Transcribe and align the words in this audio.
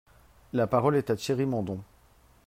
La 0.53 0.65
parole 0.65 0.95
est 0.95 1.11
à 1.11 1.13
Monsieur 1.13 1.35
Thierry 1.35 1.47
Mandon. 1.47 1.77